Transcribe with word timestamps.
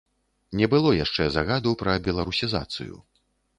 Не 0.61 0.69
было 0.73 0.93
яшчэ 1.05 1.27
загаду 1.35 1.75
пра 1.83 1.93
беларусізацыю. 2.09 2.95